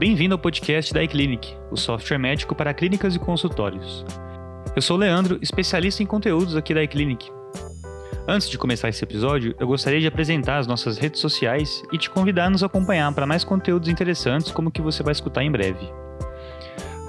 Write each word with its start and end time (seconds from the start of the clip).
Bem-vindo 0.00 0.34
ao 0.34 0.38
podcast 0.38 0.94
da 0.94 1.04
iClinic, 1.04 1.54
o 1.70 1.76
software 1.76 2.16
médico 2.16 2.54
para 2.54 2.72
clínicas 2.72 3.14
e 3.14 3.18
consultórios. 3.18 4.02
Eu 4.74 4.80
sou 4.80 4.96
o 4.96 4.98
Leandro, 4.98 5.38
especialista 5.42 6.02
em 6.02 6.06
conteúdos 6.06 6.56
aqui 6.56 6.72
da 6.72 6.82
iClinic. 6.82 7.30
Antes 8.26 8.48
de 8.48 8.56
começar 8.56 8.88
esse 8.88 9.04
episódio, 9.04 9.54
eu 9.60 9.66
gostaria 9.66 10.00
de 10.00 10.06
apresentar 10.06 10.56
as 10.56 10.66
nossas 10.66 10.96
redes 10.96 11.20
sociais 11.20 11.82
e 11.92 11.98
te 11.98 12.08
convidar 12.08 12.46
a 12.46 12.50
nos 12.50 12.62
acompanhar 12.62 13.12
para 13.12 13.26
mais 13.26 13.44
conteúdos 13.44 13.90
interessantes 13.90 14.50
como 14.50 14.70
o 14.70 14.72
que 14.72 14.80
você 14.80 15.02
vai 15.02 15.12
escutar 15.12 15.44
em 15.44 15.52
breve. 15.52 15.86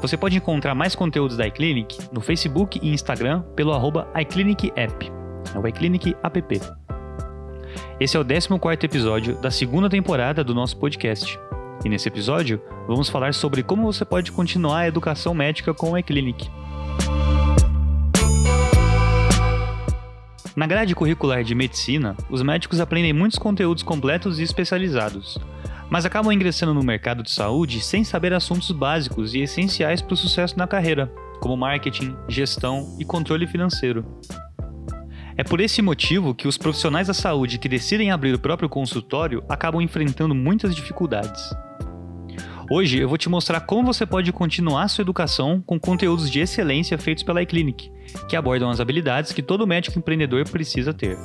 Você 0.02 0.18
pode 0.18 0.36
encontrar 0.36 0.76
mais 0.76 0.94
conteúdos 0.94 1.38
da 1.38 1.48
iClinic 1.48 1.98
no 2.12 2.20
Facebook 2.20 2.78
e 2.84 2.94
Instagram 2.94 3.42
pelo 3.56 3.72
arroba 3.72 4.06
iClinicApp, 4.20 5.10
é 5.56 5.58
o 5.58 5.66
iClinic 5.66 6.14
App. 6.22 6.62
Esse 8.02 8.18
é 8.18 8.20
o 8.20 8.26
14º 8.26 8.84
episódio 8.84 9.36
da 9.36 9.50
segunda 9.50 9.90
temporada 9.90 10.44
do 10.44 10.54
nosso 10.54 10.76
podcast. 10.76 11.40
E 11.84 11.90
nesse 11.90 12.08
episódio, 12.08 12.62
vamos 12.88 13.10
falar 13.10 13.34
sobre 13.34 13.64
como 13.64 13.92
você 13.92 14.06
pode 14.06 14.32
continuar 14.32 14.82
a 14.82 14.88
educação 14.88 15.34
médica 15.34 15.74
com 15.74 15.92
o 15.92 15.98
eClinic. 15.98 16.50
Na 20.56 20.68
grade 20.68 20.94
curricular 20.94 21.44
de 21.44 21.56
medicina, 21.56 22.16
os 22.30 22.44
médicos 22.44 22.80
aprendem 22.80 23.14
muitos 23.14 23.40
conteúdos 23.40 23.82
completos 23.82 24.38
e 24.38 24.44
especializados, 24.44 25.40
mas 25.90 26.06
acabam 26.06 26.32
ingressando 26.32 26.74
no 26.74 26.84
mercado 26.84 27.24
de 27.24 27.32
saúde 27.32 27.82
sem 27.82 28.04
saber 28.04 28.34
assuntos 28.34 28.70
básicos 28.72 29.34
e 29.34 29.40
essenciais 29.40 30.02
para 30.02 30.14
o 30.14 30.18
sucesso 30.18 30.58
na 30.58 30.68
carreira, 30.68 31.12
como 31.40 31.58
marketing, 31.58 32.16
gestão 32.28 32.96
e 33.00 33.06
controle 33.06 33.48
financeiro. 33.48 34.06
É 35.38 35.44
por 35.44 35.60
esse 35.60 35.82
motivo 35.82 36.36
que 36.36 36.48
os 36.48 36.58
profissionais 36.58 37.08
da 37.08 37.14
saúde 37.14 37.58
que 37.58 37.70
decidem 37.70 38.12
abrir 38.12 38.36
o 38.36 38.40
próprio 38.40 38.70
consultório 38.70 39.44
acabam 39.50 39.82
enfrentando 39.82 40.36
muitas 40.36 40.76
dificuldades. 40.76 41.42
Hoje 42.74 43.00
eu 43.00 43.10
vou 43.10 43.18
te 43.18 43.28
mostrar 43.28 43.60
como 43.60 43.84
você 43.84 44.06
pode 44.06 44.32
continuar 44.32 44.88
sua 44.88 45.02
educação 45.02 45.62
com 45.62 45.78
conteúdos 45.78 46.32
de 46.32 46.40
excelência 46.40 46.98
feitos 46.98 47.22
pela 47.22 47.42
iClinic, 47.44 47.92
que 48.30 48.36
abordam 48.38 48.70
as 48.70 48.80
habilidades 48.80 49.34
que 49.34 49.42
todo 49.42 49.68
médico 49.68 50.00
empreendedor 50.00 50.48
precisa 50.50 50.94
ter. 50.94 51.18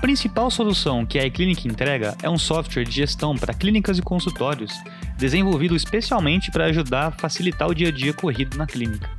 Principal 0.00 0.50
solução 0.50 1.04
que 1.04 1.18
a 1.18 1.26
iClinic 1.26 1.68
entrega 1.68 2.16
é 2.22 2.30
um 2.30 2.38
software 2.38 2.84
de 2.84 2.90
gestão 2.90 3.36
para 3.36 3.52
clínicas 3.52 3.98
e 3.98 4.02
consultórios, 4.02 4.72
desenvolvido 5.18 5.76
especialmente 5.76 6.50
para 6.50 6.64
ajudar 6.64 7.08
a 7.08 7.10
facilitar 7.10 7.68
o 7.68 7.74
dia 7.74 7.88
a 7.88 7.92
dia 7.92 8.14
corrido 8.14 8.56
na 8.56 8.66
clínica. 8.66 9.10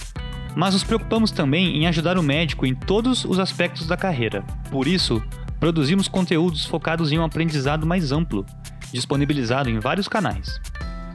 Mas 0.56 0.74
nos 0.74 0.84
preocupamos 0.84 1.32
também 1.32 1.78
em 1.78 1.88
ajudar 1.88 2.18
o 2.18 2.24
médico 2.24 2.66
em 2.66 2.74
todos 2.74 3.24
os 3.24 3.40
aspectos 3.40 3.86
da 3.86 3.96
carreira. 3.96 4.44
Por 4.72 4.88
isso, 4.88 5.24
produzimos 5.60 6.08
conteúdos 6.08 6.66
focados 6.66 7.12
em 7.12 7.20
um 7.20 7.24
aprendizado 7.24 7.86
mais 7.86 8.12
amplo, 8.12 8.46
disponibilizado 8.92 9.70
em 9.70 9.80
vários 9.80 10.08
canais. 10.08 10.60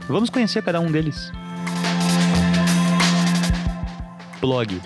Vamos 0.07 0.29
conhecer 0.29 0.63
cada 0.63 0.79
um 0.79 0.89
deles. 0.89 1.31
Blog. 4.39 4.81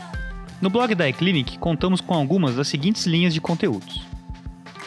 No 0.59 0.69
blog 0.69 0.95
da 0.95 1.07
iClinic 1.07 1.59
contamos 1.59 2.01
com 2.01 2.13
algumas 2.13 2.55
das 2.55 2.67
seguintes 2.67 3.05
linhas 3.05 3.33
de 3.33 3.39
conteúdos: 3.39 4.10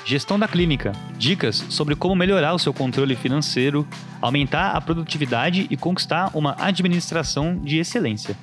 Gestão 0.05 0.39
da 0.39 0.47
clínica. 0.47 0.93
Dicas 1.17 1.65
sobre 1.71 1.97
como 1.97 2.15
melhorar 2.15 2.53
o 2.53 2.59
seu 2.59 2.75
controle 2.75 3.17
financeiro, 3.17 3.89
aumentar 4.21 4.73
a 4.73 4.81
produtividade 4.81 5.67
e 5.71 5.77
conquistar 5.79 6.31
uma 6.35 6.55
administração 6.59 7.57
de 7.57 7.79
excelência. 7.79 8.37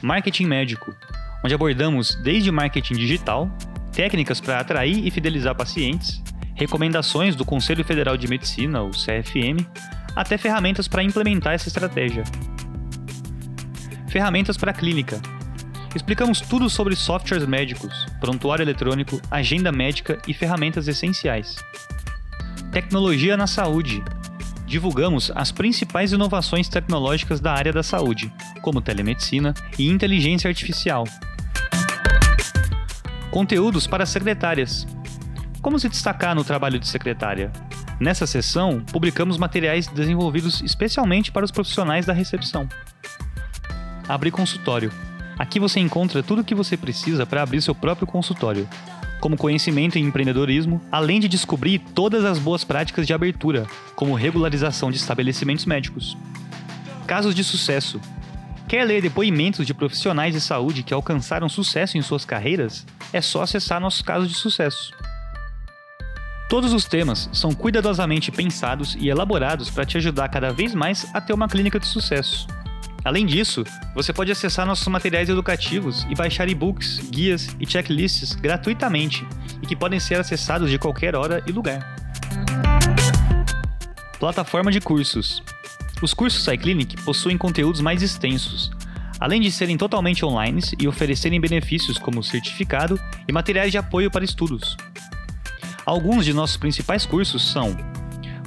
Marketing 0.00 0.46
médico, 0.46 0.94
onde 1.44 1.54
abordamos 1.54 2.14
desde 2.22 2.52
marketing 2.52 2.94
digital, 2.94 3.50
técnicas 3.92 4.40
para 4.40 4.60
atrair 4.60 5.04
e 5.04 5.10
fidelizar 5.10 5.56
pacientes, 5.56 6.22
recomendações 6.54 7.34
do 7.34 7.44
Conselho 7.44 7.84
Federal 7.84 8.16
de 8.16 8.28
Medicina, 8.28 8.82
o 8.82 8.90
CFM, 8.90 9.66
até 10.14 10.38
ferramentas 10.38 10.86
para 10.86 11.02
implementar 11.02 11.54
essa 11.54 11.68
estratégia. 11.68 12.22
Ferramentas 14.08 14.56
para 14.56 14.70
a 14.70 14.74
clínica, 14.74 15.20
Explicamos 15.92 16.40
tudo 16.40 16.70
sobre 16.70 16.94
softwares 16.94 17.44
médicos, 17.44 18.06
prontuário 18.20 18.62
eletrônico, 18.62 19.20
agenda 19.28 19.72
médica 19.72 20.18
e 20.26 20.32
ferramentas 20.32 20.86
essenciais. 20.86 21.56
Tecnologia 22.70 23.36
na 23.36 23.48
saúde. 23.48 24.00
Divulgamos 24.64 25.32
as 25.34 25.50
principais 25.50 26.12
inovações 26.12 26.68
tecnológicas 26.68 27.40
da 27.40 27.52
área 27.52 27.72
da 27.72 27.82
saúde, 27.82 28.32
como 28.62 28.80
telemedicina 28.80 29.52
e 29.76 29.88
inteligência 29.88 30.46
artificial. 30.46 31.02
Conteúdos 33.32 33.88
para 33.88 34.06
secretárias. 34.06 34.86
Como 35.60 35.76
se 35.76 35.88
destacar 35.88 36.36
no 36.36 36.44
trabalho 36.44 36.78
de 36.78 36.86
secretária? 36.86 37.50
Nessa 37.98 38.28
sessão, 38.28 38.80
publicamos 38.92 39.36
materiais 39.36 39.88
desenvolvidos 39.88 40.62
especialmente 40.62 41.32
para 41.32 41.44
os 41.44 41.50
profissionais 41.50 42.06
da 42.06 42.12
recepção. 42.12 42.68
Abrir 44.08 44.30
consultório 44.30 44.92
Aqui 45.38 45.58
você 45.58 45.80
encontra 45.80 46.22
tudo 46.22 46.42
o 46.42 46.44
que 46.44 46.54
você 46.54 46.76
precisa 46.76 47.24
para 47.24 47.42
abrir 47.42 47.62
seu 47.62 47.74
próprio 47.74 48.06
consultório, 48.06 48.68
como 49.20 49.36
conhecimento 49.36 49.98
em 49.98 50.04
empreendedorismo, 50.04 50.80
além 50.90 51.20
de 51.20 51.28
descobrir 51.28 51.78
todas 51.94 52.24
as 52.24 52.38
boas 52.38 52.64
práticas 52.64 53.06
de 53.06 53.12
abertura, 53.12 53.66
como 53.94 54.14
regularização 54.14 54.90
de 54.90 54.96
estabelecimentos 54.96 55.66
médicos. 55.66 56.16
Casos 57.06 57.34
de 57.34 57.44
sucesso. 57.44 58.00
Quer 58.66 58.84
ler 58.84 59.02
depoimentos 59.02 59.66
de 59.66 59.74
profissionais 59.74 60.32
de 60.32 60.40
saúde 60.40 60.82
que 60.82 60.94
alcançaram 60.94 61.48
sucesso 61.48 61.98
em 61.98 62.02
suas 62.02 62.24
carreiras? 62.24 62.86
É 63.12 63.20
só 63.20 63.42
acessar 63.42 63.80
nossos 63.80 64.00
casos 64.00 64.28
de 64.28 64.34
sucesso. 64.34 64.92
Todos 66.48 66.72
os 66.72 66.84
temas 66.84 67.28
são 67.32 67.52
cuidadosamente 67.52 68.32
pensados 68.32 68.96
e 68.98 69.08
elaborados 69.08 69.70
para 69.70 69.84
te 69.84 69.96
ajudar 69.98 70.28
cada 70.28 70.52
vez 70.52 70.74
mais 70.74 71.08
a 71.14 71.20
ter 71.20 71.32
uma 71.32 71.48
clínica 71.48 71.78
de 71.78 71.86
sucesso. 71.86 72.46
Além 73.02 73.24
disso, 73.24 73.64
você 73.94 74.12
pode 74.12 74.30
acessar 74.30 74.66
nossos 74.66 74.86
materiais 74.88 75.28
educativos 75.28 76.06
e 76.10 76.14
baixar 76.14 76.48
e-books, 76.48 77.00
guias 77.10 77.48
e 77.58 77.66
checklists 77.66 78.34
gratuitamente 78.34 79.26
e 79.62 79.66
que 79.66 79.74
podem 79.74 79.98
ser 79.98 80.20
acessados 80.20 80.70
de 80.70 80.78
qualquer 80.78 81.14
hora 81.14 81.42
e 81.46 81.52
lugar. 81.52 81.96
Plataforma 84.18 84.70
de 84.70 84.80
cursos. 84.80 85.42
Os 86.02 86.12
cursos 86.12 86.46
iClinic 86.46 87.02
possuem 87.02 87.38
conteúdos 87.38 87.80
mais 87.80 88.02
extensos, 88.02 88.70
além 89.18 89.40
de 89.40 89.50
serem 89.50 89.78
totalmente 89.78 90.24
online 90.24 90.60
e 90.78 90.86
oferecerem 90.86 91.40
benefícios 91.40 91.98
como 91.98 92.22
certificado 92.22 93.00
e 93.26 93.32
materiais 93.32 93.70
de 93.70 93.78
apoio 93.78 94.10
para 94.10 94.24
estudos. 94.24 94.76
Alguns 95.86 96.26
de 96.26 96.34
nossos 96.34 96.58
principais 96.58 97.06
cursos 97.06 97.50
são: 97.50 97.74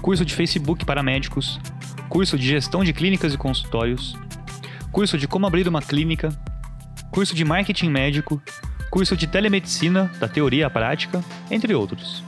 curso 0.02 0.24
de 0.24 0.34
Facebook 0.34 0.86
para 0.86 1.02
médicos, 1.02 1.60
curso 2.08 2.38
de 2.38 2.48
gestão 2.48 2.84
de 2.84 2.94
clínicas 2.94 3.34
e 3.34 3.38
consultórios, 3.38 4.16
curso 4.94 5.18
de 5.18 5.28
como 5.28 5.48
abrir 5.48 5.68
uma 5.68 5.82
clínica, 5.82 6.30
curso 7.10 7.34
de 7.34 7.44
marketing 7.44 7.90
médico, 7.90 8.40
curso 8.92 9.18
de 9.18 9.26
telemedicina, 9.26 10.10
da 10.20 10.28
teoria 10.28 10.68
à 10.68 10.70
prática, 10.70 11.22
entre 11.50 11.74
outros. 11.74 12.24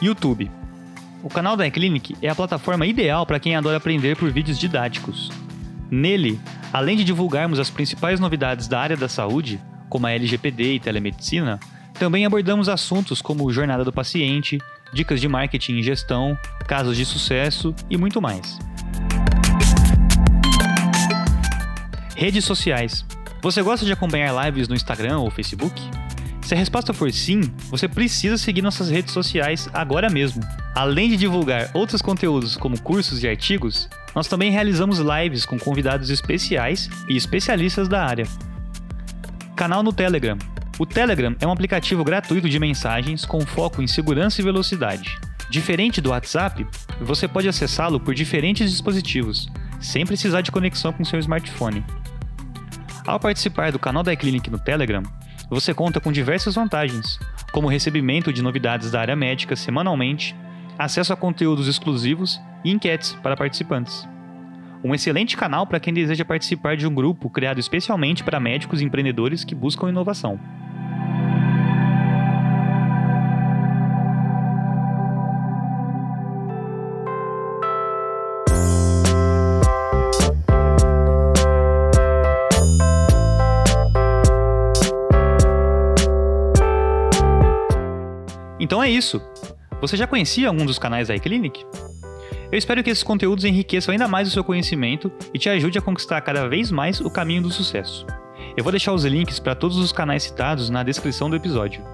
YouTube. 0.00 0.50
O 1.22 1.28
canal 1.28 1.58
da 1.58 1.66
eClinic 1.66 2.16
é 2.22 2.28
a 2.30 2.34
plataforma 2.34 2.86
ideal 2.86 3.26
para 3.26 3.38
quem 3.38 3.54
adora 3.54 3.76
aprender 3.76 4.16
por 4.16 4.30
vídeos 4.30 4.58
didáticos. 4.58 5.30
Nele, 5.90 6.40
além 6.72 6.96
de 6.96 7.04
divulgarmos 7.04 7.58
as 7.58 7.68
principais 7.68 8.18
novidades 8.18 8.66
da 8.66 8.80
área 8.80 8.96
da 8.96 9.10
saúde, 9.10 9.60
como 9.90 10.06
a 10.06 10.12
LGPD 10.12 10.74
e 10.74 10.80
telemedicina, 10.80 11.60
também 11.98 12.24
abordamos 12.24 12.68
assuntos 12.68 13.20
como 13.20 13.52
jornada 13.52 13.84
do 13.84 13.92
paciente, 13.92 14.58
dicas 14.92 15.20
de 15.20 15.28
marketing 15.28 15.74
e 15.74 15.82
gestão, 15.82 16.36
casos 16.66 16.96
de 16.96 17.04
sucesso 17.04 17.74
e 17.90 17.98
muito 17.98 18.22
mais. 18.22 18.58
Redes 22.16 22.44
sociais. 22.44 23.04
Você 23.42 23.60
gosta 23.60 23.84
de 23.84 23.92
acompanhar 23.92 24.32
lives 24.46 24.68
no 24.68 24.74
Instagram 24.74 25.18
ou 25.18 25.30
Facebook? 25.30 25.80
Se 26.42 26.54
a 26.54 26.56
resposta 26.56 26.92
for 26.92 27.10
sim, 27.12 27.40
você 27.68 27.88
precisa 27.88 28.38
seguir 28.38 28.62
nossas 28.62 28.88
redes 28.88 29.12
sociais 29.12 29.68
agora 29.72 30.08
mesmo. 30.08 30.40
Além 30.74 31.08
de 31.08 31.16
divulgar 31.16 31.70
outros 31.74 32.00
conteúdos 32.00 32.56
como 32.56 32.80
cursos 32.80 33.22
e 33.22 33.28
artigos, 33.28 33.88
nós 34.14 34.28
também 34.28 34.52
realizamos 34.52 35.00
lives 35.00 35.44
com 35.44 35.58
convidados 35.58 36.08
especiais 36.08 36.88
e 37.08 37.16
especialistas 37.16 37.88
da 37.88 38.04
área. 38.04 38.26
Canal 39.56 39.82
no 39.82 39.92
Telegram. 39.92 40.38
O 40.78 40.86
Telegram 40.86 41.34
é 41.40 41.46
um 41.46 41.52
aplicativo 41.52 42.04
gratuito 42.04 42.48
de 42.48 42.60
mensagens 42.60 43.24
com 43.24 43.40
foco 43.40 43.82
em 43.82 43.86
segurança 43.88 44.40
e 44.40 44.44
velocidade. 44.44 45.18
Diferente 45.50 46.00
do 46.00 46.10
WhatsApp, 46.10 46.66
você 47.00 47.26
pode 47.26 47.48
acessá-lo 47.48 47.98
por 47.98 48.14
diferentes 48.14 48.70
dispositivos, 48.70 49.48
sem 49.80 50.06
precisar 50.06 50.42
de 50.42 50.52
conexão 50.52 50.92
com 50.92 51.04
seu 51.04 51.18
smartphone. 51.18 51.84
Ao 53.06 53.20
participar 53.20 53.70
do 53.70 53.78
canal 53.78 54.02
da 54.02 54.14
iClinic 54.14 54.48
no 54.48 54.58
Telegram, 54.58 55.02
você 55.50 55.74
conta 55.74 56.00
com 56.00 56.10
diversas 56.10 56.54
vantagens, 56.54 57.18
como 57.52 57.68
recebimento 57.68 58.32
de 58.32 58.42
novidades 58.42 58.90
da 58.90 58.98
área 58.98 59.14
médica 59.14 59.54
semanalmente, 59.54 60.34
acesso 60.78 61.12
a 61.12 61.16
conteúdos 61.16 61.68
exclusivos 61.68 62.40
e 62.64 62.70
enquetes 62.70 63.12
para 63.22 63.36
participantes. 63.36 64.08
Um 64.82 64.94
excelente 64.94 65.36
canal 65.36 65.66
para 65.66 65.78
quem 65.78 65.92
deseja 65.92 66.24
participar 66.24 66.78
de 66.78 66.86
um 66.86 66.94
grupo 66.94 67.28
criado 67.28 67.60
especialmente 67.60 68.24
para 68.24 68.40
médicos 68.40 68.80
e 68.80 68.84
empreendedores 68.84 69.44
que 69.44 69.54
buscam 69.54 69.90
inovação. 69.90 70.40
Então 88.64 88.82
é 88.82 88.88
isso. 88.88 89.20
Você 89.78 89.94
já 89.94 90.06
conhecia 90.06 90.48
algum 90.48 90.64
dos 90.64 90.78
canais 90.78 91.08
da 91.08 91.14
iClinic? 91.14 91.66
Eu 92.50 92.56
espero 92.56 92.82
que 92.82 92.88
esses 92.88 93.04
conteúdos 93.04 93.44
enriqueçam 93.44 93.92
ainda 93.92 94.08
mais 94.08 94.26
o 94.26 94.30
seu 94.30 94.42
conhecimento 94.42 95.12
e 95.34 95.38
te 95.38 95.50
ajude 95.50 95.76
a 95.76 95.82
conquistar 95.82 96.18
cada 96.22 96.48
vez 96.48 96.70
mais 96.70 96.98
o 96.98 97.10
caminho 97.10 97.42
do 97.42 97.50
sucesso. 97.50 98.06
Eu 98.56 98.64
vou 98.64 98.72
deixar 98.72 98.94
os 98.94 99.04
links 99.04 99.38
para 99.38 99.54
todos 99.54 99.76
os 99.76 99.92
canais 99.92 100.22
citados 100.22 100.70
na 100.70 100.82
descrição 100.82 101.28
do 101.28 101.36
episódio. 101.36 101.84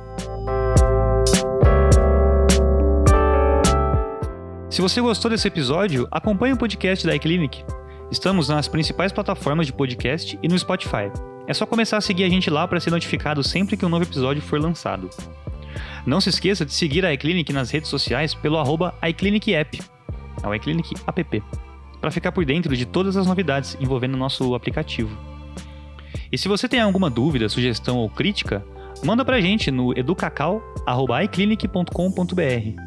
Se 4.71 4.81
você 4.81 5.01
gostou 5.01 5.29
desse 5.29 5.49
episódio, 5.49 6.07
acompanhe 6.09 6.55
o 6.55 6.57
podcast 6.57 7.05
da 7.05 7.17
iClinic. 7.17 7.65
Estamos 8.13 8.49
nas 8.49 8.69
principais 8.69 9.11
plataformas 9.11 9.67
de 9.67 9.73
podcast 9.73 10.39
e 10.41 10.47
no 10.47 10.57
Spotify. 10.57 11.11
É 11.49 11.53
só 11.53 11.67
começar 11.67 11.97
a 11.97 12.01
seguir 12.01 12.23
a 12.23 12.29
gente 12.29 12.49
lá 12.49 12.69
para 12.69 12.79
ser 12.79 12.91
notificado 12.93 13.43
sempre 13.43 13.77
que 13.77 13.85
um 13.85 13.89
novo 13.89 14.05
episódio 14.05 14.41
for 14.41 14.61
lançado. 14.61 15.11
Não 16.07 16.21
se 16.21 16.31
esqueça 16.31 16.65
de 16.65 16.73
seguir 16.73 17.05
a 17.05 17.13
iClinic 17.13 17.53
nas 17.53 17.71
redes 17.71 17.91
sociais 17.91 18.35
pelo 18.35 18.59
arroba 18.59 18.95
iClinicApp, 19.03 19.81
é 20.43 20.49
o 20.49 20.55
iClinic 20.55 20.95
App, 21.07 21.43
para 22.01 22.11
ficar 22.11 22.33
por 22.33 22.43
dentro 22.45 22.77
de 22.77 22.85
todas 22.87 23.17
as 23.17 23.27
novidades 23.27 23.77
envolvendo 23.81 24.15
o 24.15 24.19
nosso 24.19 24.55
aplicativo. 24.55 25.17
E 26.33 26.39
se 26.39 26.49
você 26.49 26.69
tem 26.69 26.81
alguma 26.81 27.11
dúvida, 27.11 27.49
sugestão 27.49 27.99
ou 27.99 28.09
crítica, 28.09 28.65
manda 29.05 29.25
pra 29.25 29.41
gente 29.41 29.69
no 29.71 29.97
educacau.iclinic.com.br. 29.99 32.83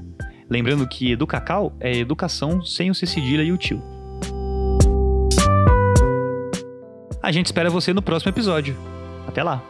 Lembrando 0.49 0.85
que 0.87 1.11
Educacau 1.11 1.75
é 1.79 1.97
educação 1.97 2.63
sem 2.63 2.89
o 2.89 2.95
C 2.95 3.05
cedilha 3.05 3.43
e 3.43 3.51
o 3.51 3.57
tio. 3.57 3.83
A 7.21 7.31
gente 7.31 7.45
espera 7.47 7.69
você 7.69 7.93
no 7.93 8.01
próximo 8.01 8.31
episódio. 8.31 8.75
Até 9.27 9.43
lá! 9.43 9.61